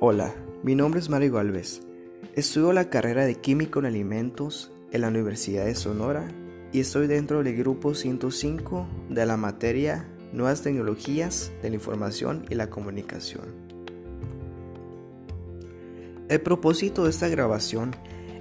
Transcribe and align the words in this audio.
Hola, 0.00 0.32
mi 0.62 0.76
nombre 0.76 1.00
es 1.00 1.08
Mario 1.10 1.32
Galvez. 1.32 1.80
Estudio 2.36 2.72
la 2.72 2.88
carrera 2.88 3.26
de 3.26 3.34
Químico 3.34 3.80
en 3.80 3.86
Alimentos 3.86 4.70
en 4.92 5.00
la 5.00 5.08
Universidad 5.08 5.64
de 5.64 5.74
Sonora 5.74 6.28
y 6.70 6.78
estoy 6.78 7.08
dentro 7.08 7.42
del 7.42 7.56
grupo 7.56 7.96
105 7.96 8.86
de 9.08 9.26
la 9.26 9.36
materia 9.36 10.08
Nuevas 10.32 10.62
Tecnologías 10.62 11.50
de 11.62 11.70
la 11.70 11.74
Información 11.74 12.46
y 12.48 12.54
la 12.54 12.70
Comunicación. 12.70 13.46
El 16.28 16.42
propósito 16.42 17.02
de 17.02 17.10
esta 17.10 17.26
grabación 17.26 17.90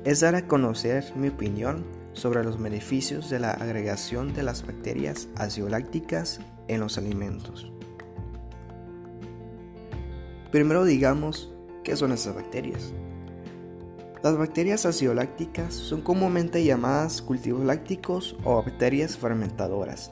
es 0.06 0.20
dar 0.20 0.36
a 0.36 0.48
conocer 0.48 1.06
mi 1.16 1.30
opinión 1.30 1.84
sobre 2.14 2.44
los 2.44 2.62
beneficios 2.62 3.32
de 3.32 3.40
la 3.40 3.50
agregación 3.50 4.36
de 4.36 4.44
las 4.44 4.64
bacterias 4.64 5.28
ácido-lácticas 5.36 6.40
en 6.68 6.82
los 6.82 7.00
alimentos. 7.00 7.72
Primero 10.52 10.86
digamos, 10.86 11.52
¿qué 11.84 11.96
son 11.98 12.14
estas 12.14 12.36
bacterias? 12.36 12.94
Las 14.24 14.38
bacterias 14.38 14.86
acidolácticas 14.86 15.74
son 15.74 16.02
comúnmente 16.02 16.64
llamadas 16.64 17.22
cultivos 17.22 17.66
lácticos 17.66 18.36
o 18.44 18.64
bacterias 18.64 19.18
fermentadoras. 19.18 20.12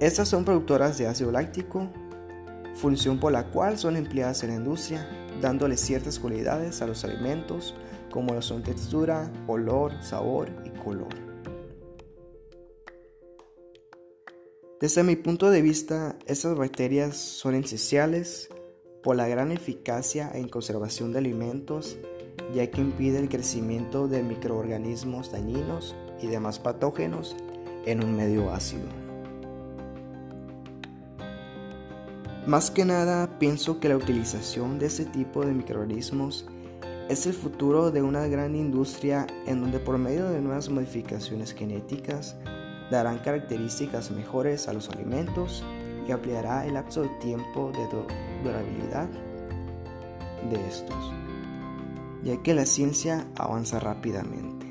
Estas 0.00 0.28
son 0.28 0.44
productoras 0.44 0.98
de 0.98 1.06
ácido 1.06 1.30
láctico, 1.30 1.90
función 2.74 3.20
por 3.20 3.32
la 3.32 3.50
cual 3.50 3.78
son 3.78 3.96
empleadas 3.96 4.42
en 4.42 4.50
la 4.50 4.56
industria, 4.56 5.08
dándole 5.40 5.76
ciertas 5.76 6.18
cualidades 6.18 6.80
a 6.82 6.86
los 6.86 7.04
alimentos 7.04 7.74
como 8.10 8.32
lo 8.32 8.42
son 8.42 8.62
textura, 8.62 9.30
olor, 9.46 9.92
sabor 10.02 10.48
y 10.64 10.70
color. 10.70 11.08
Desde 14.80 15.02
mi 15.02 15.16
punto 15.16 15.50
de 15.50 15.62
vista, 15.62 16.16
estas 16.26 16.56
bacterias 16.56 17.16
son 17.16 17.54
esenciales 17.54 18.48
por 19.04 19.16
la 19.16 19.28
gran 19.28 19.52
eficacia 19.52 20.30
en 20.34 20.48
conservación 20.48 21.12
de 21.12 21.18
alimentos, 21.18 21.98
ya 22.54 22.68
que 22.70 22.80
impide 22.80 23.18
el 23.18 23.28
crecimiento 23.28 24.08
de 24.08 24.22
microorganismos 24.22 25.30
dañinos 25.30 25.94
y 26.22 26.26
demás 26.26 26.58
patógenos 26.58 27.36
en 27.84 28.02
un 28.02 28.16
medio 28.16 28.50
ácido. 28.50 28.86
Más 32.46 32.70
que 32.70 32.86
nada, 32.86 33.38
pienso 33.38 33.78
que 33.78 33.90
la 33.90 33.96
utilización 33.96 34.78
de 34.78 34.86
este 34.86 35.04
tipo 35.04 35.44
de 35.44 35.52
microorganismos 35.52 36.46
es 37.10 37.26
el 37.26 37.34
futuro 37.34 37.90
de 37.90 38.00
una 38.00 38.26
gran 38.26 38.54
industria 38.54 39.26
en 39.46 39.60
donde 39.60 39.80
por 39.80 39.98
medio 39.98 40.30
de 40.30 40.40
nuevas 40.40 40.70
modificaciones 40.70 41.52
genéticas 41.52 42.36
darán 42.90 43.18
características 43.18 44.10
mejores 44.10 44.66
a 44.66 44.72
los 44.72 44.88
alimentos 44.88 45.62
y 46.08 46.12
ampliará 46.12 46.66
el 46.66 46.74
lapso 46.74 47.02
de 47.02 47.08
tiempo 47.20 47.70
de 47.72 47.86
durabilidad 48.44 49.08
de 50.50 50.68
estos, 50.68 51.12
ya 52.22 52.42
que 52.42 52.54
la 52.54 52.66
ciencia 52.66 53.26
avanza 53.36 53.80
rápidamente. 53.80 54.66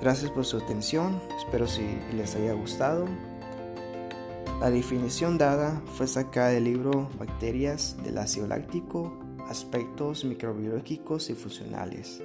Gracias 0.00 0.30
por 0.30 0.44
su 0.44 0.58
atención, 0.58 1.18
espero 1.38 1.66
si 1.66 1.82
les 2.14 2.34
haya 2.36 2.52
gustado. 2.52 3.06
La 4.60 4.70
definición 4.70 5.38
dada 5.38 5.80
fue 5.94 6.06
sacada 6.06 6.48
del 6.48 6.64
libro 6.64 7.08
Bacterias 7.18 7.96
del 8.04 8.18
ácido 8.18 8.46
láctico, 8.46 9.16
aspectos 9.48 10.24
microbiológicos 10.24 11.30
y 11.30 11.34
funcionales. 11.34 12.22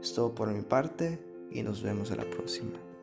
Es 0.00 0.14
todo 0.14 0.34
por 0.34 0.52
mi 0.52 0.62
parte 0.62 1.18
y 1.50 1.62
nos 1.62 1.82
vemos 1.82 2.10
a 2.10 2.16
la 2.16 2.24
próxima. 2.24 2.93